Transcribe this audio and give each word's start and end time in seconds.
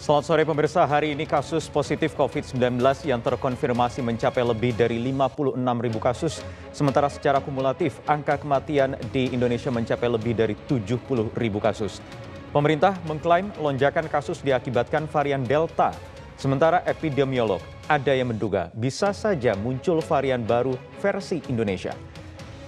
Selamat 0.00 0.24
sore 0.32 0.48
pemirsa, 0.48 0.88
hari 0.88 1.12
ini 1.12 1.28
kasus 1.28 1.68
positif 1.68 2.16
COVID-19 2.16 2.80
yang 3.04 3.20
terkonfirmasi 3.20 4.00
mencapai 4.00 4.40
lebih 4.40 4.72
dari 4.72 4.96
56 4.96 5.60
ribu 5.60 6.00
kasus. 6.00 6.40
Sementara 6.72 7.12
secara 7.12 7.36
kumulatif, 7.36 8.00
angka 8.08 8.40
kematian 8.40 8.96
di 9.12 9.28
Indonesia 9.28 9.68
mencapai 9.68 10.08
lebih 10.08 10.32
dari 10.32 10.56
70 10.56 11.04
ribu 11.36 11.60
kasus. 11.60 12.00
Pemerintah 12.48 12.96
mengklaim 13.04 13.52
lonjakan 13.60 14.08
kasus 14.08 14.40
diakibatkan 14.40 15.04
varian 15.04 15.44
Delta. 15.44 15.92
Sementara 16.40 16.80
epidemiolog 16.88 17.60
ada 17.84 18.16
yang 18.16 18.32
menduga 18.32 18.72
bisa 18.72 19.12
saja 19.12 19.52
muncul 19.52 20.00
varian 20.00 20.40
baru 20.40 20.80
versi 21.04 21.44
Indonesia. 21.52 21.92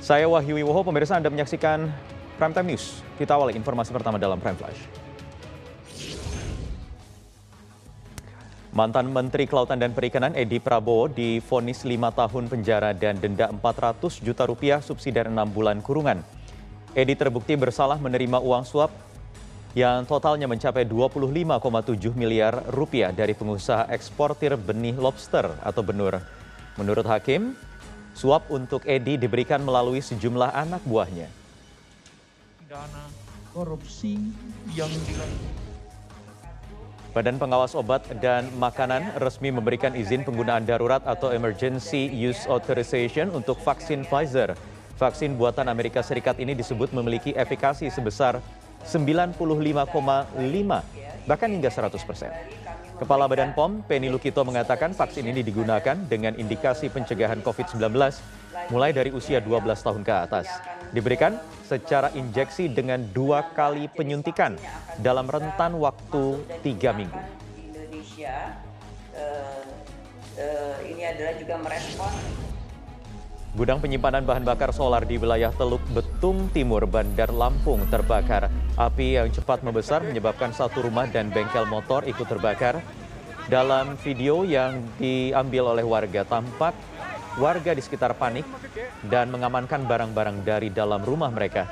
Saya 0.05 0.29
Wahyu 0.29 0.61
Wiwoho, 0.61 0.85
pemirsa 0.85 1.17
Anda 1.17 1.33
menyaksikan 1.33 1.89
Prime 2.37 2.53
Time 2.53 2.77
News. 2.77 3.01
Kita 3.17 3.41
awali 3.41 3.57
informasi 3.57 3.89
pertama 3.89 4.21
dalam 4.21 4.37
Prime 4.37 4.61
Flash. 4.61 5.12
Mantan 8.73 9.13
Menteri 9.13 9.45
Kelautan 9.45 9.77
dan 9.77 9.93
Perikanan 9.93 10.33
Edi 10.33 10.57
Prabowo 10.57 11.05
difonis 11.05 11.85
lima 11.85 12.09
tahun 12.09 12.49
penjara 12.49 12.97
dan 12.97 13.21
denda 13.21 13.53
400 13.53 14.25
juta 14.25 14.49
rupiah 14.49 14.81
subsidi 14.81 15.21
dari 15.21 15.29
enam 15.29 15.45
bulan 15.53 15.85
kurungan. 15.85 16.25
Edi 16.97 17.13
terbukti 17.13 17.53
bersalah 17.53 18.01
menerima 18.01 18.41
uang 18.41 18.65
suap 18.65 18.89
yang 19.77 20.09
totalnya 20.09 20.49
mencapai 20.49 20.89
25,7 20.89 22.17
miliar 22.17 22.65
rupiah 22.73 23.13
dari 23.13 23.37
pengusaha 23.37 23.93
eksportir 23.93 24.57
benih 24.57 24.97
lobster 24.97 25.53
atau 25.61 25.85
benur. 25.85 26.25
Menurut 26.81 27.05
hakim, 27.05 27.53
suap 28.17 28.49
untuk 28.49 28.89
Edi 28.89 29.21
diberikan 29.21 29.61
melalui 29.61 30.01
sejumlah 30.01 30.49
anak 30.49 30.81
buahnya. 30.89 31.29
Dana 32.73 33.05
korupsi 33.53 34.17
yang 34.73 34.89
dilakukan 35.05 35.62
Badan 37.13 37.37
Pengawas 37.37 37.77
Obat 37.77 38.09
dan 38.25 38.49
Makanan 38.57 39.21
resmi 39.21 39.53
memberikan 39.53 39.93
izin 39.93 40.25
penggunaan 40.25 40.65
darurat 40.65 41.05
atau 41.05 41.29
Emergency 41.29 42.09
Use 42.09 42.49
Authorization 42.49 43.29
untuk 43.37 43.61
vaksin 43.61 44.09
Pfizer. 44.09 44.57
Vaksin 44.97 45.37
buatan 45.37 45.69
Amerika 45.69 46.01
Serikat 46.01 46.41
ini 46.41 46.57
disebut 46.57 46.89
memiliki 46.97 47.37
efikasi 47.37 47.85
sebesar 47.93 48.41
95,5 48.89 49.37
bahkan 51.29 51.49
hingga 51.53 51.69
100 51.69 52.01
persen. 52.09 52.33
Kepala 52.97 53.29
Badan 53.29 53.53
POM, 53.53 53.85
Penny 53.85 54.09
Lukito 54.09 54.41
mengatakan 54.41 54.97
vaksin 54.97 55.29
ini 55.29 55.45
digunakan 55.45 55.95
dengan 56.09 56.33
indikasi 56.41 56.89
pencegahan 56.89 57.45
COVID-19 57.45 57.93
mulai 58.69 58.91
dari 58.93 59.11
usia 59.13 59.41
12 59.41 59.73
tahun 59.81 60.03
ke 60.05 60.13
atas. 60.13 60.47
Diberikan 60.93 61.41
secara 61.65 62.13
injeksi 62.13 62.69
dengan 62.69 63.01
dua 63.13 63.53
kali 63.57 63.89
penyuntikan 63.89 64.61
dalam 65.01 65.25
rentan 65.25 65.77
waktu 65.81 66.41
tiga 66.61 66.93
minggu. 66.93 67.17
Indonesia 67.57 68.57
uh, 69.17 69.65
uh, 70.37 70.77
ini 70.85 71.03
adalah 71.09 71.35
juga 71.41 71.55
merespon 71.65 72.13
Gudang 73.53 73.85
penyimpanan 73.85 74.25
bahan 74.25 74.49
bakar 74.49 74.73
solar 74.73 75.05
di 75.05 75.21
wilayah 75.21 75.53
Teluk 75.53 75.85
Betung 75.93 76.49
Timur, 76.57 76.89
Bandar 76.89 77.29
Lampung 77.29 77.85
terbakar. 77.85 78.49
Api 78.81 79.21
yang 79.21 79.29
cepat 79.29 79.61
membesar 79.61 80.01
menyebabkan 80.01 80.57
satu 80.57 80.89
rumah 80.89 81.05
dan 81.05 81.29
bengkel 81.29 81.69
motor 81.69 82.01
ikut 82.09 82.25
terbakar. 82.25 82.81
Dalam 83.53 84.01
video 84.01 84.49
yang 84.49 84.81
diambil 84.97 85.77
oleh 85.77 85.85
warga 85.85 86.25
tampak 86.25 86.73
warga 87.41 87.73
di 87.73 87.81
sekitar 87.81 88.13
panik 88.19 88.45
dan 89.09 89.33
mengamankan 89.33 89.89
barang-barang 89.89 90.45
dari 90.45 90.69
dalam 90.69 91.01
rumah 91.01 91.33
mereka. 91.33 91.65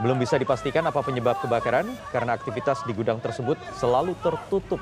Belum 0.00 0.16
bisa 0.16 0.40
dipastikan 0.40 0.84
apa 0.88 1.04
penyebab 1.04 1.36
kebakaran 1.44 1.88
karena 2.08 2.32
aktivitas 2.32 2.80
di 2.88 2.92
gudang 2.96 3.20
tersebut 3.20 3.60
selalu 3.76 4.16
tertutup. 4.24 4.80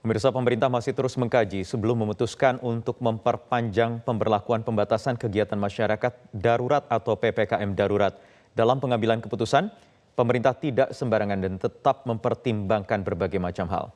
Pemirsa 0.00 0.32
pemerintah 0.32 0.72
masih 0.72 0.96
terus 0.96 1.14
mengkaji 1.20 1.60
sebelum 1.62 2.02
memutuskan 2.02 2.56
untuk 2.64 2.96
memperpanjang 3.04 4.00
pemberlakuan 4.00 4.64
pembatasan 4.64 5.20
kegiatan 5.20 5.60
masyarakat 5.60 6.16
darurat 6.32 6.82
atau 6.88 7.14
PPKM 7.20 7.76
darurat. 7.76 8.16
Dalam 8.60 8.76
pengambilan 8.76 9.24
keputusan, 9.24 9.72
pemerintah 10.12 10.52
tidak 10.52 10.92
sembarangan 10.92 11.40
dan 11.40 11.56
tetap 11.56 12.04
mempertimbangkan 12.04 13.00
berbagai 13.00 13.40
macam 13.40 13.64
hal. 13.72 13.88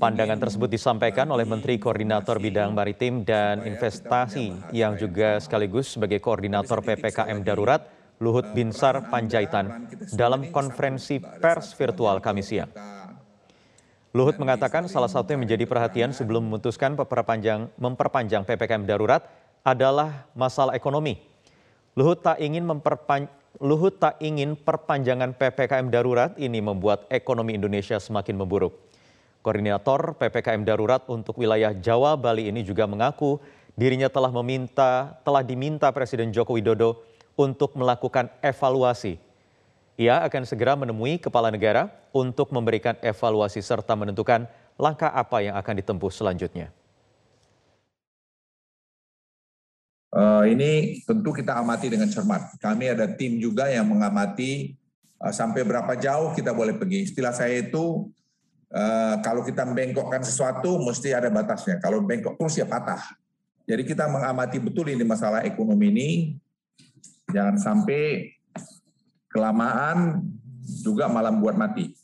Pandangan 0.00 0.40
tersebut 0.40 0.72
disampaikan 0.72 1.28
oleh 1.28 1.44
Menteri 1.44 1.76
Koordinator 1.76 2.40
Bidang 2.40 2.72
Maritim 2.72 3.20
dan 3.28 3.68
Investasi 3.68 4.72
yang 4.72 4.96
juga 4.96 5.36
sekaligus 5.44 5.92
sebagai 5.92 6.24
Koordinator 6.24 6.80
PPKM 6.80 7.44
Darurat, 7.44 7.84
Luhut 8.24 8.48
Binsar 8.56 9.12
Panjaitan, 9.12 9.92
dalam 10.16 10.48
konferensi 10.48 11.20
pers 11.20 11.76
virtual 11.76 12.24
kami 12.24 12.40
siang. 12.40 12.72
Luhut 14.16 14.40
mengatakan 14.40 14.88
salah 14.88 15.12
satu 15.12 15.36
yang 15.36 15.44
menjadi 15.44 15.68
perhatian 15.68 16.16
sebelum 16.16 16.48
memutuskan 16.48 16.96
memperpanjang 16.96 18.42
PPKM 18.48 18.88
Darurat 18.88 19.28
adalah 19.62 20.24
masalah 20.32 20.72
ekonomi 20.72 21.31
Luhut 21.92 22.24
tak 22.24 22.40
ingin 22.40 22.64
memperpan 22.64 23.28
Luhut 23.60 24.00
tak 24.00 24.16
ingin 24.24 24.56
perpanjangan 24.56 25.36
PPKM 25.36 25.92
darurat 25.92 26.32
ini 26.40 26.58
membuat 26.58 27.04
ekonomi 27.12 27.54
Indonesia 27.54 28.00
semakin 28.00 28.40
memburuk. 28.40 28.74
Koordinator 29.44 30.16
PPKM 30.16 30.64
darurat 30.64 31.04
untuk 31.06 31.36
wilayah 31.36 31.70
Jawa 31.76 32.16
Bali 32.16 32.48
ini 32.48 32.64
juga 32.64 32.88
mengaku 32.88 33.38
dirinya 33.76 34.08
telah 34.08 34.32
meminta 34.32 35.14
telah 35.20 35.44
diminta 35.44 35.92
Presiden 35.92 36.32
Joko 36.32 36.56
Widodo 36.56 37.04
untuk 37.36 37.76
melakukan 37.76 38.32
evaluasi. 38.40 39.20
Ia 40.00 40.24
akan 40.24 40.48
segera 40.48 40.72
menemui 40.74 41.20
kepala 41.20 41.52
negara 41.52 41.92
untuk 42.10 42.50
memberikan 42.56 42.96
evaluasi 43.04 43.60
serta 43.60 43.92
menentukan 43.92 44.48
langkah 44.80 45.12
apa 45.12 45.44
yang 45.44 45.54
akan 45.60 45.74
ditempuh 45.78 46.08
selanjutnya. 46.08 46.72
Uh, 50.12 50.44
ini 50.44 51.00
tentu 51.08 51.32
kita 51.32 51.56
amati 51.56 51.88
dengan 51.88 52.04
cermat. 52.04 52.60
Kami 52.60 52.92
ada 52.92 53.08
tim 53.08 53.40
juga 53.40 53.72
yang 53.72 53.88
mengamati 53.88 54.76
uh, 55.24 55.32
sampai 55.32 55.64
berapa 55.64 55.96
jauh 55.96 56.36
kita 56.36 56.52
boleh 56.52 56.76
pergi. 56.76 57.08
Istilah 57.08 57.32
saya 57.32 57.64
itu 57.64 58.12
uh, 58.76 59.16
kalau 59.24 59.40
kita 59.40 59.64
membengkokkan 59.64 60.20
sesuatu 60.20 60.76
mesti 60.84 61.16
ada 61.16 61.32
batasnya. 61.32 61.80
Kalau 61.80 62.04
bengkok 62.04 62.36
terus 62.36 62.60
ya 62.60 62.68
patah. 62.68 63.00
Jadi 63.64 63.88
kita 63.88 64.04
mengamati 64.04 64.60
betul 64.60 64.92
ini 64.92 65.00
masalah 65.00 65.48
ekonomi 65.48 65.88
ini. 65.88 66.08
Jangan 67.32 67.56
sampai 67.56 68.36
kelamaan 69.32 70.28
juga 70.84 71.08
malam 71.08 71.40
buat 71.40 71.56
mati. 71.56 71.96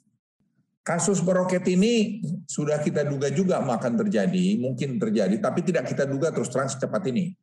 Kasus 0.80 1.20
beroket 1.20 1.68
ini 1.68 2.24
sudah 2.48 2.80
kita 2.80 3.04
duga 3.04 3.28
juga 3.28 3.60
akan 3.60 4.00
terjadi, 4.00 4.56
mungkin 4.56 4.96
terjadi, 4.96 5.36
tapi 5.36 5.60
tidak 5.60 5.92
kita 5.92 6.08
duga 6.08 6.32
terus 6.32 6.48
terang 6.48 6.72
secepat 6.72 7.04
ini 7.12 7.36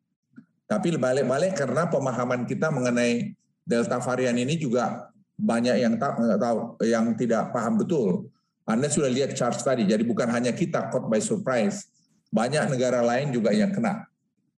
tapi 0.66 0.98
balik-balik 0.98 1.54
karena 1.54 1.86
pemahaman 1.86 2.50
kita 2.50 2.74
mengenai 2.74 3.38
delta 3.66 4.02
varian 4.02 4.34
ini 4.38 4.58
juga 4.58 5.10
banyak 5.36 5.78
yang 5.82 5.96
tak, 6.02 6.18
tahu 6.18 6.80
yang 6.86 7.14
tidak 7.14 7.52
paham 7.54 7.78
betul. 7.78 8.30
Anda 8.66 8.90
sudah 8.90 9.14
lihat 9.14 9.38
charts 9.38 9.62
tadi, 9.62 9.86
jadi 9.86 10.02
bukan 10.02 10.26
hanya 10.34 10.50
kita 10.50 10.90
caught 10.90 11.06
by 11.06 11.22
surprise, 11.22 11.86
banyak 12.34 12.66
negara 12.74 13.06
lain 13.06 13.30
juga 13.30 13.54
yang 13.54 13.70
kena. 13.70 14.10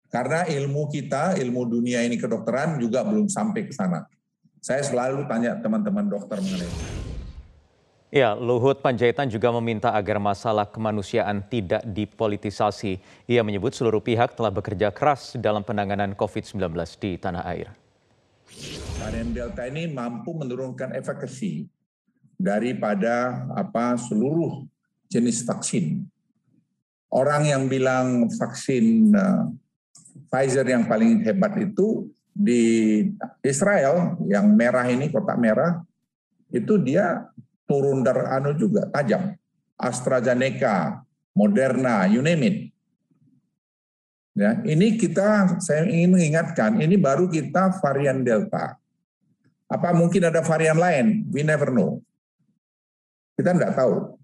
Karena 0.08 0.48
ilmu 0.48 0.88
kita, 0.88 1.36
ilmu 1.36 1.68
dunia 1.68 2.00
ini 2.08 2.16
kedokteran 2.16 2.80
juga 2.80 3.04
belum 3.04 3.28
sampai 3.28 3.68
ke 3.68 3.76
sana. 3.76 4.08
Saya 4.64 4.80
selalu 4.80 5.28
tanya 5.28 5.60
teman-teman 5.60 6.08
dokter 6.08 6.40
mengenai 6.40 6.64
itu. 6.64 6.97
Ya, 8.08 8.40
Luhut 8.40 8.80
Panjaitan 8.80 9.28
juga 9.28 9.52
meminta 9.60 9.92
agar 9.92 10.16
masalah 10.16 10.64
kemanusiaan 10.64 11.44
tidak 11.44 11.84
dipolitisasi. 11.84 13.04
Ia 13.28 13.44
menyebut 13.44 13.76
seluruh 13.76 14.00
pihak 14.00 14.32
telah 14.32 14.48
bekerja 14.48 14.96
keras 14.96 15.36
dalam 15.36 15.60
penanganan 15.60 16.16
COVID-19 16.16 16.72
di 17.04 17.20
tanah 17.20 17.44
air. 17.44 17.68
Varian 19.04 19.36
Delta 19.36 19.68
ini 19.68 19.92
mampu 19.92 20.32
menurunkan 20.32 20.96
efekasi 20.96 21.68
daripada 22.40 23.44
apa 23.52 24.00
seluruh 24.00 24.64
jenis 25.12 25.44
vaksin. 25.44 26.08
Orang 27.12 27.44
yang 27.44 27.68
bilang 27.68 28.32
vaksin 28.32 29.12
uh, 29.12 29.52
Pfizer 30.32 30.64
yang 30.64 30.88
paling 30.88 31.28
hebat 31.28 31.60
itu 31.60 32.08
di 32.32 33.04
Israel 33.44 34.16
yang 34.32 34.48
merah 34.56 34.88
ini 34.88 35.12
kotak 35.12 35.40
merah 35.40 35.84
itu 36.52 36.80
dia 36.80 37.28
turun 37.68 38.02
dari 38.02 38.24
anu 38.26 38.56
juga 38.56 38.88
tajam. 38.90 39.36
AstraZeneca, 39.78 41.06
Moderna, 41.38 42.10
you 42.10 42.26
name 42.26 42.44
it. 42.48 42.58
Ya, 44.38 44.58
ini 44.66 44.98
kita 44.98 45.58
saya 45.62 45.86
ingin 45.86 46.14
mengingatkan, 46.18 46.82
ini 46.82 46.98
baru 46.98 47.30
kita 47.30 47.78
varian 47.82 48.26
Delta. 48.26 48.78
Apa 49.68 49.94
mungkin 49.94 50.26
ada 50.26 50.42
varian 50.42 50.78
lain? 50.78 51.28
We 51.30 51.46
never 51.46 51.70
know. 51.70 52.02
Kita 53.38 53.54
tidak 53.54 53.78
tahu. 53.78 54.18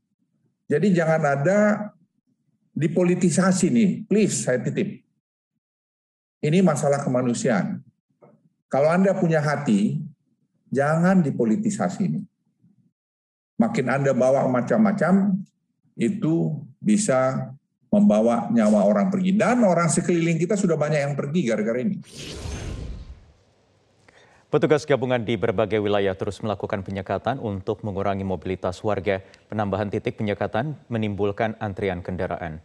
Jadi 0.70 0.88
jangan 0.96 1.22
ada 1.22 1.60
dipolitisasi 2.74 3.70
nih, 3.70 3.90
please 4.10 4.42
saya 4.42 4.58
titip. 4.62 5.06
Ini 6.42 6.66
masalah 6.66 7.06
kemanusiaan. 7.06 7.82
Kalau 8.70 8.90
Anda 8.90 9.14
punya 9.14 9.38
hati, 9.38 10.02
jangan 10.74 11.22
dipolitisasi 11.22 12.02
ini. 12.10 12.22
Makin 13.64 13.88
Anda 13.88 14.12
bawa 14.12 14.44
macam-macam, 14.52 15.40
itu 15.96 16.52
bisa 16.84 17.52
membawa 17.88 18.52
nyawa 18.52 18.84
orang 18.84 19.08
pergi. 19.08 19.32
Dan 19.32 19.64
orang 19.64 19.88
sekeliling 19.88 20.36
kita 20.36 20.60
sudah 20.60 20.76
banyak 20.76 21.00
yang 21.00 21.16
pergi 21.16 21.42
gara-gara 21.48 21.80
ini. 21.80 21.96
Petugas 24.52 24.86
gabungan 24.86 25.24
di 25.24 25.34
berbagai 25.34 25.82
wilayah 25.82 26.14
terus 26.14 26.38
melakukan 26.44 26.86
penyekatan 26.86 27.42
untuk 27.42 27.82
mengurangi 27.82 28.22
mobilitas 28.22 28.84
warga. 28.86 29.24
Penambahan 29.50 29.90
titik 29.90 30.20
penyekatan 30.20 30.78
menimbulkan 30.92 31.58
antrian 31.58 32.06
kendaraan. 32.06 32.62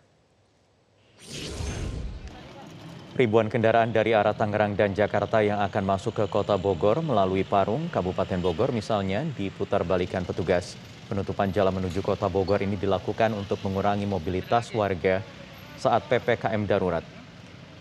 Ribuan 3.19 3.51
kendaraan 3.51 3.91
dari 3.91 4.15
arah 4.15 4.31
Tangerang 4.31 4.79
dan 4.79 4.95
Jakarta 4.95 5.43
yang 5.43 5.59
akan 5.59 5.83
masuk 5.83 6.23
ke 6.23 6.25
kota 6.31 6.55
Bogor 6.55 7.03
melalui 7.03 7.43
Parung, 7.43 7.91
Kabupaten 7.91 8.39
Bogor 8.39 8.71
misalnya, 8.71 9.27
diputar 9.35 9.83
balikan 9.83 10.23
petugas. 10.23 10.79
Penutupan 11.11 11.51
jalan 11.51 11.83
menuju 11.83 11.99
kota 11.99 12.31
Bogor 12.31 12.63
ini 12.63 12.79
dilakukan 12.79 13.35
untuk 13.35 13.59
mengurangi 13.67 14.07
mobilitas 14.07 14.71
warga 14.71 15.19
saat 15.75 16.07
PPKM 16.07 16.63
darurat. 16.63 17.03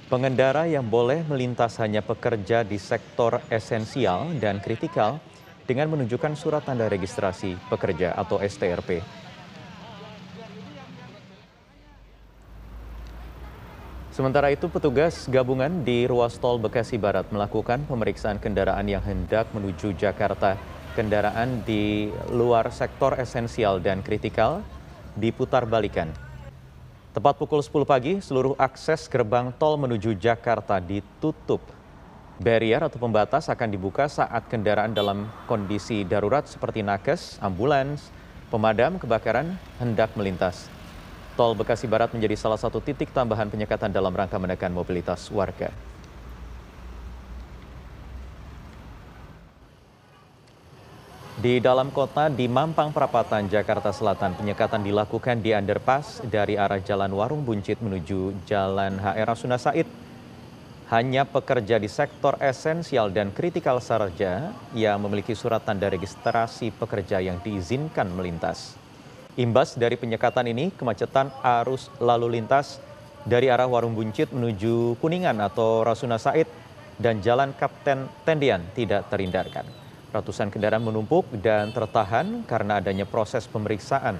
Pengendara 0.09 0.65
yang 0.65 0.89
boleh 0.89 1.21
melintas 1.29 1.77
hanya 1.85 2.01
pekerja 2.01 2.65
di 2.65 2.81
sektor 2.81 3.37
esensial 3.53 4.33
dan 4.41 4.57
kritikal 4.57 5.21
dengan 5.69 5.93
menunjukkan 5.93 6.33
surat 6.33 6.65
tanda 6.65 6.89
registrasi 6.89 7.53
pekerja 7.69 8.17
atau 8.17 8.41
STRP. 8.41 9.05
Sementara 14.17 14.49
itu, 14.49 14.65
petugas 14.65 15.29
gabungan 15.29 15.85
di 15.85 16.09
ruas 16.09 16.41
tol 16.41 16.57
Bekasi 16.57 16.97
Barat 16.97 17.29
melakukan 17.29 17.85
pemeriksaan 17.85 18.41
kendaraan 18.41 18.89
yang 18.89 19.05
hendak 19.05 19.45
menuju 19.53 19.93
Jakarta. 19.93 20.57
Kendaraan 20.97 21.61
di 21.61 22.09
luar 22.33 22.73
sektor 22.73 23.13
esensial 23.21 23.77
dan 23.77 24.01
kritikal 24.01 24.65
diputar 25.13 25.69
balikan 25.69 26.09
Tepat 27.13 27.37
pukul 27.37 27.61
10 27.61 27.85
pagi, 27.85 28.17
seluruh 28.17 28.57
akses 28.57 29.05
gerbang 29.05 29.53
tol 29.53 29.77
menuju 29.77 30.17
Jakarta 30.17 30.81
ditutup. 30.81 31.61
Barrier 32.41 32.81
atau 32.81 32.97
pembatas 32.97 33.53
akan 33.53 33.69
dibuka 33.69 34.09
saat 34.09 34.49
kendaraan 34.49 34.97
dalam 34.97 35.29
kondisi 35.45 36.01
darurat 36.01 36.49
seperti 36.49 36.81
nakes, 36.81 37.37
ambulans, 37.37 38.09
pemadam 38.49 38.97
kebakaran 38.97 39.61
hendak 39.77 40.09
melintas. 40.17 40.73
Tol 41.37 41.53
Bekasi 41.53 41.85
Barat 41.85 42.09
menjadi 42.09 42.33
salah 42.33 42.57
satu 42.57 42.81
titik 42.81 43.13
tambahan 43.13 43.45
penyekatan 43.53 43.93
dalam 43.93 44.09
rangka 44.09 44.41
menekan 44.41 44.73
mobilitas 44.73 45.29
warga. 45.29 45.69
Di 51.37 51.61
dalam 51.61 51.93
kota 51.93 52.33
di 52.33 52.49
Mampang 52.49 52.89
Perapatan, 52.89 53.45
Jakarta 53.45 53.93
Selatan, 53.93 54.33
penyekatan 54.33 54.81
dilakukan 54.81 55.37
di 55.37 55.53
underpass 55.53 56.25
dari 56.25 56.57
arah 56.57 56.81
Jalan 56.81 57.13
Warung 57.13 57.45
Buncit 57.45 57.77
menuju 57.77 58.41
Jalan 58.49 58.97
HR 58.97 59.37
Rasuna 59.37 59.61
Said. 59.61 59.85
Hanya 60.89 61.29
pekerja 61.29 61.77
di 61.77 61.85
sektor 61.85 62.41
esensial 62.41 63.13
dan 63.13 63.29
kritikal 63.29 63.77
saja 63.77 64.49
yang 64.73 64.97
memiliki 65.05 65.37
surat 65.37 65.61
tanda 65.61 65.85
registrasi 65.93 66.73
pekerja 66.73 67.21
yang 67.21 67.37
diizinkan 67.45 68.09
melintas. 68.17 68.86
Imbas 69.37 69.77
dari 69.77 69.93
penyekatan 70.01 70.49
ini, 70.49 70.73
kemacetan 70.73 71.29
arus 71.61 71.93
lalu 72.01 72.41
lintas 72.41 72.81
dari 73.21 73.53
arah 73.53 73.69
Warung 73.69 73.93
Buncit 73.93 74.33
menuju 74.33 74.97
Kuningan 74.97 75.37
atau 75.37 75.85
Rasuna 75.85 76.17
Said 76.17 76.49
dan 76.97 77.21
Jalan 77.21 77.53
Kapten 77.53 78.09
Tendian 78.25 78.65
tidak 78.73 79.05
terhindarkan. 79.13 79.61
Ratusan 80.09 80.49
kendaraan 80.49 80.81
menumpuk 80.81 81.29
dan 81.37 81.69
tertahan 81.69 82.49
karena 82.49 82.81
adanya 82.81 83.05
proses 83.05 83.45
pemeriksaan. 83.45 84.17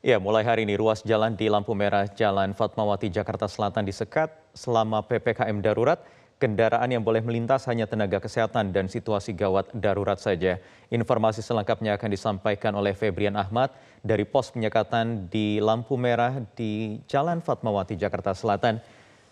Ya, 0.00 0.16
mulai 0.16 0.40
hari 0.48 0.64
ini 0.64 0.80
ruas 0.80 1.04
jalan 1.04 1.36
di 1.36 1.52
lampu 1.52 1.76
merah 1.76 2.08
Jalan 2.08 2.56
Fatmawati 2.56 3.12
Jakarta 3.12 3.44
Selatan 3.44 3.84
disekat 3.84 4.32
selama 4.56 5.04
PPKM 5.04 5.60
darurat 5.60 6.00
kendaraan 6.40 6.88
yang 6.88 7.04
boleh 7.04 7.20
melintas 7.20 7.68
hanya 7.68 7.84
tenaga 7.84 8.16
kesehatan 8.16 8.72
dan 8.72 8.88
situasi 8.88 9.36
gawat 9.36 9.68
darurat 9.76 10.16
saja. 10.16 10.56
Informasi 10.88 11.44
selengkapnya 11.44 12.00
akan 12.00 12.08
disampaikan 12.08 12.72
oleh 12.72 12.96
Febrian 12.96 13.36
Ahmad 13.36 13.70
dari 14.00 14.24
pos 14.24 14.48
penyekatan 14.48 15.28
di 15.28 15.60
lampu 15.60 16.00
merah 16.00 16.40
di 16.56 16.98
Jalan 17.04 17.44
Fatmawati, 17.44 18.00
Jakarta 18.00 18.32
Selatan. 18.32 18.80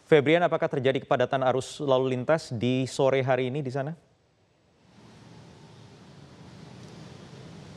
Febrian, 0.05 0.44
apakah 0.44 0.69
terjadi 0.69 1.00
kepadatan 1.00 1.40
arus 1.49 1.81
lalu 1.81 2.12
lintas 2.12 2.52
di 2.52 2.84
sore 2.84 3.25
hari 3.25 3.49
ini 3.49 3.64
di 3.64 3.72
sana? 3.72 4.07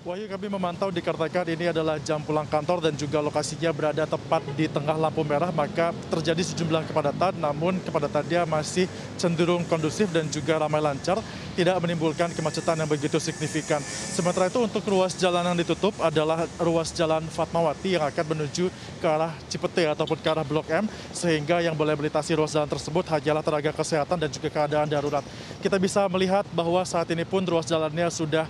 Wahyu 0.02 0.26
kami 0.26 0.50
memantau 0.50 0.90
dikarenakan 0.90 1.46
ini 1.54 1.70
adalah 1.70 2.02
jam 2.02 2.18
pulang 2.26 2.50
kantor 2.50 2.90
dan 2.90 2.98
juga 2.98 3.22
lokasinya 3.22 3.70
berada 3.70 4.02
tepat 4.10 4.42
di 4.58 4.66
tengah 4.66 4.98
lampu 4.98 5.22
merah 5.22 5.54
maka 5.54 5.94
terjadi 6.10 6.42
sejumlah 6.42 6.90
kepadatan 6.90 7.38
namun 7.38 7.78
kepadatannya 7.86 8.50
masih 8.50 8.90
cenderung 9.22 9.62
kondusif 9.70 10.10
dan 10.10 10.26
juga 10.26 10.58
ramai 10.58 10.82
lancar 10.82 11.22
tidak 11.54 11.78
menimbulkan 11.86 12.34
kemacetan 12.34 12.82
yang 12.82 12.90
begitu 12.90 13.22
signifikan. 13.22 13.78
Sementara 13.86 14.50
itu 14.50 14.58
untuk 14.58 14.82
ruas 14.90 15.14
jalan 15.14 15.54
yang 15.54 15.58
ditutup 15.62 15.94
adalah 16.02 16.50
ruas 16.58 16.90
jalan 16.98 17.22
Fatmawati 17.30 17.94
yang 17.94 18.02
akan 18.10 18.26
menuju 18.26 18.74
ke 18.98 19.06
arah 19.06 19.38
Cipete 19.54 19.86
ataupun 19.86 20.18
ke 20.18 20.28
arah 20.34 20.42
Blok 20.42 20.66
M 20.74 20.90
sehingga 21.14 21.62
yang 21.62 21.78
boleh 21.78 21.94
melintasi 21.94 22.34
ruas 22.34 22.58
jalan 22.58 22.66
tersebut 22.66 23.06
hanyalah 23.06 23.46
tenaga 23.46 23.70
kesehatan 23.70 24.18
dan 24.18 24.34
juga 24.34 24.50
keadaan 24.50 24.90
darurat. 24.90 25.22
Kita 25.62 25.78
bisa 25.78 26.10
melihat 26.10 26.42
bahwa 26.58 26.82
saat 26.90 27.06
ini 27.14 27.22
pun 27.22 27.46
ruas 27.46 27.70
jalannya 27.70 28.10
sudah 28.10 28.50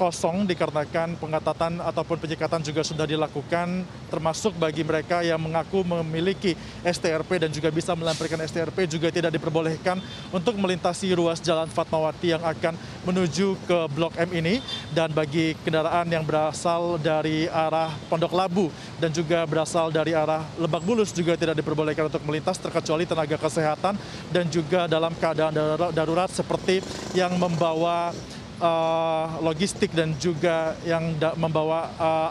kosong 0.00 0.48
dikarenakan 0.48 1.20
pengetatan 1.20 1.84
ataupun 1.84 2.16
penyekatan 2.16 2.64
juga 2.64 2.80
sudah 2.80 3.04
dilakukan 3.04 3.84
termasuk 4.08 4.56
bagi 4.56 4.80
mereka 4.80 5.20
yang 5.20 5.36
mengaku 5.36 5.84
memiliki 5.84 6.56
STRP 6.80 7.44
dan 7.44 7.52
juga 7.52 7.68
bisa 7.68 7.92
melampiaskan 7.92 8.40
STRP 8.48 8.88
juga 8.88 9.12
tidak 9.12 9.36
diperbolehkan 9.36 10.00
untuk 10.32 10.56
melintasi 10.56 11.12
ruas 11.12 11.36
jalan 11.44 11.68
Fatmawati 11.68 12.32
yang 12.32 12.40
akan 12.40 12.80
menuju 13.04 13.60
ke 13.68 13.78
Blok 13.92 14.16
M 14.16 14.32
ini. 14.32 14.64
Dan 14.90 15.12
bagi 15.12 15.52
kendaraan 15.60 16.08
yang 16.08 16.24
berasal 16.24 16.96
dari 16.96 17.44
arah 17.50 17.92
Pondok 18.08 18.32
Labu 18.32 18.72
dan 18.96 19.12
juga 19.12 19.44
berasal 19.44 19.92
dari 19.92 20.16
arah 20.16 20.42
Lebak 20.56 20.82
Bulus 20.82 21.12
juga 21.12 21.36
tidak 21.36 21.60
diperbolehkan 21.60 22.08
untuk 22.08 22.24
melintas 22.24 22.56
terkecuali 22.56 23.04
tenaga 23.04 23.36
kesehatan 23.36 23.94
dan 24.32 24.44
juga 24.48 24.88
dalam 24.88 25.12
keadaan 25.12 25.52
darurat 25.92 26.30
seperti 26.32 26.80
yang 27.12 27.36
membawa 27.36 28.14
uh, 28.60 29.40
logistik 29.42 29.90
dan 29.96 30.14
juga 30.20 30.76
yang 30.86 31.16
membawa 31.40 31.90
uh, 31.96 32.30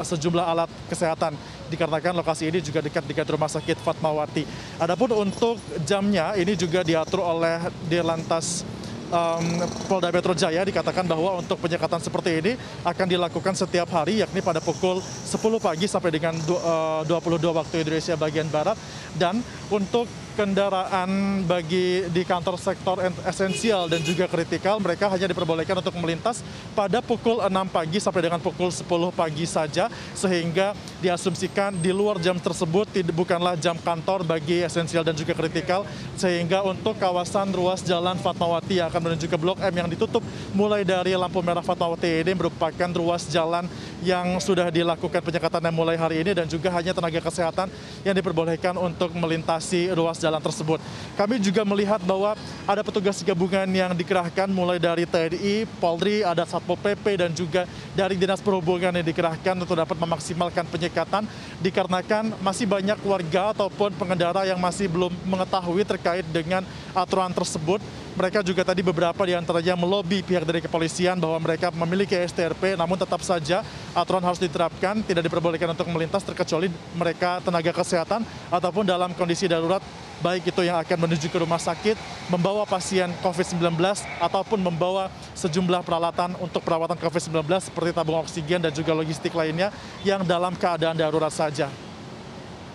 sejumlah 0.00 0.44
alat 0.44 0.70
kesehatan. 0.88 1.36
Dikarenakan 1.68 2.20
lokasi 2.20 2.48
ini 2.48 2.60
juga 2.60 2.84
dekat 2.84 3.04
dengan 3.04 3.26
rumah 3.28 3.48
sakit 3.48 3.80
Fatmawati. 3.80 4.44
Adapun 4.80 5.12
untuk 5.16 5.56
jamnya 5.84 6.36
ini 6.36 6.52
juga 6.56 6.84
diatur 6.84 7.24
oleh 7.24 7.60
Dirlantas 7.88 8.64
um, 9.12 9.44
Polda 9.88 10.08
Metro 10.08 10.32
Jaya. 10.32 10.64
Dikatakan 10.64 11.04
bahwa 11.04 11.40
untuk 11.40 11.60
penyekatan 11.60 12.00
seperti 12.00 12.30
ini 12.40 12.52
akan 12.82 13.06
dilakukan 13.06 13.54
setiap 13.56 13.88
hari 13.92 14.24
yakni 14.24 14.40
pada 14.40 14.58
pukul 14.64 15.00
10 15.00 15.36
pagi 15.60 15.86
sampai 15.88 16.10
dengan 16.12 16.34
22 16.44 17.08
uh, 17.08 17.52
waktu 17.52 17.84
Indonesia 17.84 18.16
bagian 18.16 18.48
Barat. 18.48 18.76
Dan 19.16 19.44
untuk 19.68 20.08
kendaraan 20.32 21.44
bagi 21.44 22.08
di 22.08 22.24
kantor 22.24 22.56
sektor 22.56 22.96
esensial 23.28 23.84
dan 23.86 24.00
juga 24.00 24.24
kritikal 24.24 24.80
mereka 24.80 25.12
hanya 25.12 25.28
diperbolehkan 25.28 25.76
untuk 25.76 25.92
melintas 26.00 26.40
pada 26.72 27.04
pukul 27.04 27.44
6 27.44 27.52
pagi 27.68 28.00
sampai 28.00 28.24
dengan 28.24 28.40
pukul 28.40 28.72
10 28.72 28.88
pagi 29.12 29.44
saja 29.44 29.92
sehingga 30.16 30.72
diasumsikan 31.04 31.76
di 31.76 31.92
luar 31.92 32.16
jam 32.16 32.40
tersebut 32.40 32.88
bukanlah 33.12 33.60
jam 33.60 33.76
kantor 33.76 34.24
bagi 34.24 34.64
esensial 34.64 35.04
dan 35.04 35.12
juga 35.12 35.36
kritikal 35.36 35.84
sehingga 36.16 36.64
untuk 36.64 36.96
kawasan 36.96 37.52
ruas 37.52 37.84
jalan 37.84 38.16
Fatmawati 38.16 38.80
yang 38.80 38.88
akan 38.88 39.12
menuju 39.12 39.28
ke 39.28 39.36
Blok 39.36 39.60
M 39.60 39.74
yang 39.84 39.88
ditutup 39.92 40.24
mulai 40.56 40.80
dari 40.80 41.12
lampu 41.12 41.44
merah 41.44 41.62
Fatmawati 41.62 42.24
ini 42.24 42.32
merupakan 42.32 42.90
ruas 42.96 43.28
jalan 43.28 43.68
yang 44.00 44.40
sudah 44.40 44.72
dilakukan 44.72 45.20
penyekatan 45.20 45.68
mulai 45.74 46.00
hari 46.00 46.24
ini 46.24 46.32
dan 46.32 46.46
juga 46.48 46.72
hanya 46.72 46.96
tenaga 46.96 47.20
kesehatan 47.20 47.68
yang 48.02 48.16
diperbolehkan 48.16 48.74
untuk 48.80 49.12
melintasi 49.12 49.92
ruas 49.92 50.21
jalan 50.22 50.38
tersebut. 50.38 50.78
Kami 51.18 51.42
juga 51.42 51.66
melihat 51.66 51.98
bahwa 52.06 52.38
ada 52.62 52.82
petugas 52.86 53.18
gabungan 53.26 53.66
yang 53.66 53.90
dikerahkan 53.90 54.46
mulai 54.46 54.78
dari 54.78 55.02
TNI, 55.02 55.66
Polri, 55.82 56.22
ada 56.22 56.46
Satpol 56.46 56.78
PP 56.78 57.26
dan 57.26 57.30
juga 57.34 57.66
dari 57.98 58.14
Dinas 58.14 58.38
Perhubungan 58.38 58.94
yang 58.94 59.06
dikerahkan 59.06 59.58
untuk 59.58 59.74
dapat 59.74 59.98
memaksimalkan 59.98 60.64
penyekatan 60.70 61.26
dikarenakan 61.58 62.38
masih 62.38 62.70
banyak 62.70 62.98
warga 63.02 63.50
ataupun 63.50 63.98
pengendara 63.98 64.46
yang 64.46 64.62
masih 64.62 64.86
belum 64.86 65.10
mengetahui 65.26 65.82
terkait 65.82 66.24
dengan 66.30 66.62
aturan 66.94 67.34
tersebut 67.34 67.82
mereka 68.12 68.44
juga 68.44 68.60
tadi 68.60 68.84
beberapa 68.84 69.24
di 69.24 69.32
antaranya 69.32 69.72
melobi 69.72 70.20
pihak 70.20 70.44
dari 70.44 70.60
kepolisian 70.60 71.16
bahwa 71.16 71.40
mereka 71.40 71.72
memiliki 71.72 72.12
STRP, 72.12 72.76
namun 72.76 73.00
tetap 73.00 73.24
saja 73.24 73.64
aturan 73.96 74.20
harus 74.20 74.36
diterapkan, 74.36 75.00
tidak 75.00 75.24
diperbolehkan 75.24 75.72
untuk 75.72 75.88
melintas 75.88 76.20
terkecuali 76.20 76.68
mereka 76.92 77.40
tenaga 77.40 77.72
kesehatan 77.72 78.20
ataupun 78.52 78.84
dalam 78.84 79.16
kondisi 79.16 79.48
darurat, 79.48 79.80
baik 80.22 80.54
itu 80.54 80.62
yang 80.62 80.78
akan 80.78 80.98
menuju 81.10 81.26
ke 81.26 81.38
rumah 81.42 81.58
sakit, 81.58 81.98
membawa 82.30 82.62
pasien 82.62 83.10
COVID-19 83.20 83.74
ataupun 84.22 84.62
membawa 84.62 85.10
sejumlah 85.34 85.82
peralatan 85.82 86.38
untuk 86.38 86.62
perawatan 86.62 86.96
COVID-19 86.96 87.42
seperti 87.58 87.90
tabung 87.90 88.22
oksigen 88.22 88.62
dan 88.62 88.70
juga 88.70 88.94
logistik 88.94 89.34
lainnya 89.34 89.74
yang 90.06 90.22
dalam 90.22 90.54
keadaan 90.54 90.94
darurat 90.94 91.34
saja. 91.34 91.66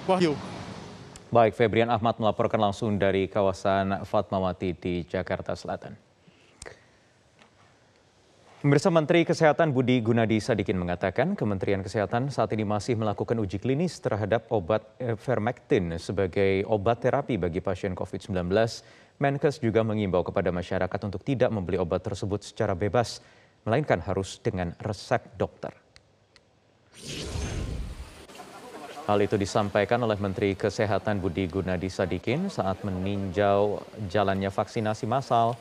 Wahyu. 0.03 0.35
Baik, 1.27 1.59
Febrian 1.59 1.91
Ahmad 1.91 2.15
melaporkan 2.19 2.59
langsung 2.59 2.95
dari 2.95 3.27
kawasan 3.27 4.07
Fatmawati 4.07 4.71
di 4.75 5.03
Jakarta 5.03 5.55
Selatan. 5.55 6.06
Pemirsa 8.57 8.89
Menteri 8.89 9.21
Kesehatan 9.21 9.69
Budi 9.69 10.01
Gunadi 10.01 10.41
Sadikin 10.41 10.81
mengatakan 10.81 11.37
Kementerian 11.37 11.85
Kesehatan 11.85 12.33
saat 12.33 12.49
ini 12.57 12.65
masih 12.65 12.97
melakukan 12.97 13.37
uji 13.37 13.61
klinis 13.61 14.01
terhadap 14.01 14.49
obat 14.49 14.81
Vermectin 14.97 15.93
sebagai 16.01 16.65
obat 16.65 17.05
terapi 17.05 17.37
bagi 17.37 17.61
pasien 17.61 17.93
COVID-19. 17.93 18.33
Menkes 19.21 19.61
juga 19.61 19.85
mengimbau 19.85 20.25
kepada 20.25 20.49
masyarakat 20.49 20.99
untuk 21.05 21.21
tidak 21.21 21.53
membeli 21.53 21.77
obat 21.77 22.01
tersebut 22.01 22.41
secara 22.41 22.73
bebas, 22.73 23.21
melainkan 23.61 24.01
harus 24.01 24.41
dengan 24.41 24.73
resep 24.81 25.21
dokter. 25.37 25.77
Hal 29.05 29.21
itu 29.21 29.37
disampaikan 29.37 30.01
oleh 30.01 30.17
Menteri 30.17 30.57
Kesehatan 30.57 31.21
Budi 31.21 31.45
Gunadi 31.45 31.93
Sadikin 31.93 32.49
saat 32.49 32.81
meninjau 32.81 33.85
jalannya 34.09 34.49
vaksinasi 34.49 35.05
massal 35.05 35.53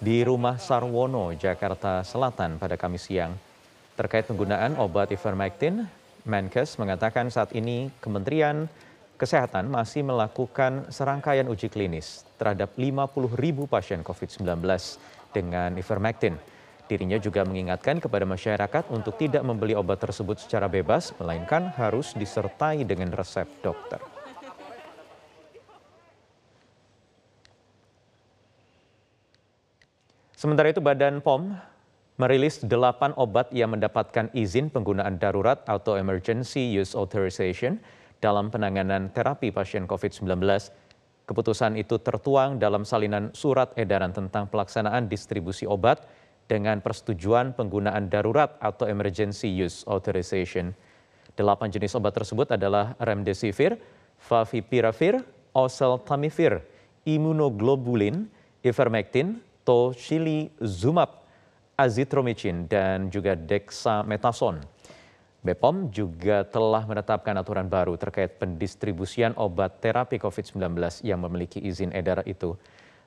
di 0.00 0.24
Rumah 0.24 0.56
Sarwono, 0.56 1.28
Jakarta 1.36 2.00
Selatan 2.00 2.56
pada 2.56 2.80
Kamis 2.80 3.04
siang. 3.04 3.36
Terkait 4.00 4.24
penggunaan 4.24 4.80
obat 4.80 5.12
ivermectin, 5.12 5.84
Menkes 6.24 6.80
mengatakan 6.80 7.28
saat 7.28 7.52
ini 7.52 7.92
Kementerian 8.00 8.64
Kesehatan 9.20 9.68
masih 9.68 10.00
melakukan 10.00 10.88
serangkaian 10.88 11.44
uji 11.44 11.68
klinis 11.68 12.24
terhadap 12.40 12.72
50 12.80 13.36
ribu 13.36 13.68
pasien 13.68 14.00
COVID-19 14.00 14.48
dengan 15.36 15.76
ivermectin. 15.76 16.40
Dirinya 16.88 17.20
juga 17.20 17.44
mengingatkan 17.44 18.00
kepada 18.00 18.24
masyarakat 18.24 18.88
untuk 18.88 19.20
tidak 19.20 19.44
membeli 19.44 19.76
obat 19.76 20.00
tersebut 20.00 20.40
secara 20.40 20.72
bebas, 20.72 21.12
melainkan 21.20 21.68
harus 21.76 22.16
disertai 22.16 22.88
dengan 22.88 23.12
resep 23.12 23.44
dokter. 23.60 24.00
Sementara 30.40 30.72
itu 30.72 30.80
Badan 30.80 31.20
POM 31.20 31.52
merilis 32.16 32.64
delapan 32.64 33.12
obat 33.20 33.52
yang 33.52 33.76
mendapatkan 33.76 34.32
izin 34.32 34.72
penggunaan 34.72 35.20
darurat 35.20 35.60
atau 35.68 36.00
emergency 36.00 36.64
use 36.64 36.96
authorization 36.96 37.76
dalam 38.24 38.48
penanganan 38.48 39.12
terapi 39.12 39.52
pasien 39.52 39.84
COVID-19. 39.84 40.40
Keputusan 41.28 41.76
itu 41.76 42.00
tertuang 42.00 42.56
dalam 42.56 42.88
salinan 42.88 43.28
surat 43.36 43.76
edaran 43.76 44.16
tentang 44.16 44.48
pelaksanaan 44.48 45.12
distribusi 45.12 45.68
obat 45.68 46.08
dengan 46.48 46.80
persetujuan 46.80 47.52
penggunaan 47.52 48.08
darurat 48.08 48.56
atau 48.64 48.88
emergency 48.88 49.52
use 49.52 49.84
authorization. 49.84 50.72
Delapan 51.36 51.68
jenis 51.68 51.92
obat 52.00 52.16
tersebut 52.16 52.48
adalah 52.56 52.96
remdesivir, 52.96 53.76
favipiravir, 54.16 55.20
oseltamivir, 55.52 56.64
imunoglobulin, 57.04 58.24
ivermectin, 58.64 59.49
tocilizumab, 59.64 61.24
azitromycin, 61.76 62.68
dan 62.68 63.08
juga 63.08 63.36
dexamethasone. 63.36 64.64
BPOM 65.40 65.88
juga 65.88 66.44
telah 66.44 66.84
menetapkan 66.84 67.32
aturan 67.40 67.64
baru 67.64 67.96
terkait 67.96 68.36
pendistribusian 68.36 69.32
obat 69.40 69.80
terapi 69.80 70.20
COVID-19 70.20 70.76
yang 71.00 71.24
memiliki 71.24 71.56
izin 71.56 71.96
edar 71.96 72.20
itu. 72.28 72.60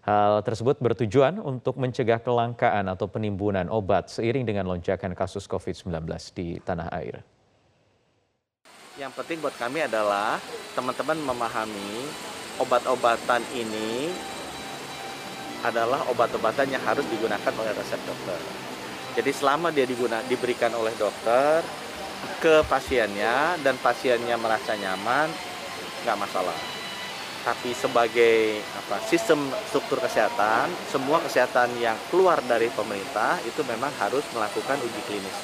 Hal 0.04 0.42
tersebut 0.42 0.82
bertujuan 0.82 1.38
untuk 1.40 1.78
mencegah 1.78 2.20
kelangkaan 2.20 2.90
atau 2.90 3.06
penimbunan 3.08 3.70
obat 3.70 4.10
seiring 4.10 4.44
dengan 4.44 4.66
lonjakan 4.68 5.14
kasus 5.14 5.46
COVID-19 5.46 5.94
di 6.34 6.58
tanah 6.60 6.90
air. 6.92 7.22
Yang 8.98 9.14
penting 9.14 9.38
buat 9.40 9.56
kami 9.56 9.86
adalah 9.86 10.42
teman-teman 10.74 11.18
memahami 11.24 12.10
obat-obatan 12.58 13.42
ini 13.54 14.10
adalah 15.64 16.04
obat-obatan 16.12 16.68
yang 16.70 16.84
harus 16.84 17.08
digunakan 17.08 17.54
oleh 17.56 17.74
resep 17.74 18.00
dokter. 18.04 18.40
Jadi 19.18 19.32
selama 19.32 19.72
dia 19.72 19.88
diguna, 19.88 20.20
diberikan 20.28 20.76
oleh 20.76 20.92
dokter 21.00 21.64
ke 22.40 22.64
pasiennya 22.68 23.58
dan 23.64 23.80
pasiennya 23.80 24.36
merasa 24.36 24.76
nyaman, 24.76 25.32
nggak 26.04 26.18
masalah 26.20 26.74
tapi 27.44 27.76
sebagai 27.76 28.64
apa, 28.80 29.04
sistem 29.04 29.52
struktur 29.68 30.00
kesehatan, 30.00 30.72
semua 30.88 31.20
kesehatan 31.20 31.76
yang 31.76 32.00
keluar 32.08 32.40
dari 32.48 32.72
pemerintah 32.72 33.36
itu 33.44 33.60
memang 33.68 33.92
harus 34.00 34.24
melakukan 34.32 34.80
uji 34.80 35.02
klinis. 35.04 35.38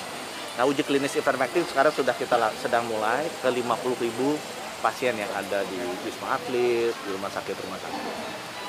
Nah, 0.56 0.64
uji 0.64 0.84
klinis 0.88 1.20
ivermectin 1.20 1.68
sekarang 1.68 1.92
sudah 1.92 2.16
kita 2.16 2.40
sedang 2.64 2.88
mulai 2.88 3.28
ke 3.44 3.52
50 3.52 4.00
ribu 4.00 4.40
pasien 4.80 5.12
yang 5.20 5.28
ada 5.36 5.60
di 5.68 5.80
Wisma 6.08 6.40
Atlet, 6.40 6.96
di 6.96 7.10
rumah 7.12 7.28
sakit-rumah 7.28 7.80
sakit. 7.84 8.04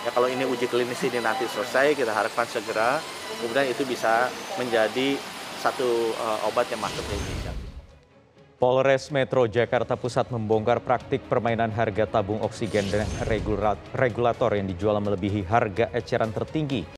Ya 0.01 0.11
kalau 0.17 0.33
ini 0.33 0.49
uji 0.49 0.65
klinis 0.65 1.01
ini 1.05 1.21
nanti 1.21 1.45
selesai, 1.45 1.93
kita 1.93 2.09
harapkan 2.09 2.49
segera, 2.49 2.97
kemudian 3.37 3.69
itu 3.69 3.85
bisa 3.85 4.33
menjadi 4.57 5.21
satu 5.61 6.17
uh, 6.17 6.49
obat 6.49 6.65
yang 6.73 6.81
masuk 6.81 7.05
ke 7.05 7.13
Indonesia. 7.13 7.53
Polres 8.61 9.09
Metro 9.09 9.49
Jakarta 9.49 9.97
Pusat 9.97 10.37
membongkar 10.37 10.85
praktik 10.85 11.25
permainan 11.25 11.73
harga 11.73 12.05
tabung 12.09 12.45
oksigen 12.45 12.89
dan 12.93 13.09
regulator 13.97 14.53
yang 14.53 14.69
dijual 14.69 15.01
melebihi 15.01 15.49
harga 15.49 15.89
eceran 15.97 16.29
tertinggi 16.29 16.85